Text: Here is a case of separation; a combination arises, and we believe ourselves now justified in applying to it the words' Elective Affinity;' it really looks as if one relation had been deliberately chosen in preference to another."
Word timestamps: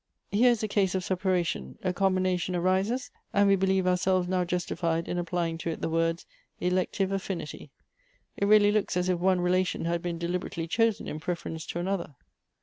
Here 0.31 0.49
is 0.49 0.63
a 0.63 0.67
case 0.67 0.95
of 0.95 1.03
separation; 1.03 1.77
a 1.83 1.93
combination 1.93 2.55
arises, 2.55 3.11
and 3.33 3.47
we 3.47 3.55
believe 3.55 3.85
ourselves 3.85 4.27
now 4.27 4.43
justified 4.43 5.07
in 5.07 5.19
applying 5.19 5.59
to 5.59 5.69
it 5.69 5.79
the 5.81 5.91
words' 5.91 6.25
Elective 6.69 7.11
Affinity;' 7.11 7.69
it 8.35 8.45
really 8.45 8.71
looks 8.71 8.97
as 8.97 9.09
if 9.09 9.19
one 9.19 9.41
relation 9.41 9.85
had 9.85 10.01
been 10.01 10.17
deliberately 10.17 10.65
chosen 10.67 11.07
in 11.07 11.19
preference 11.19 11.67
to 11.67 11.79
another." 11.79 12.15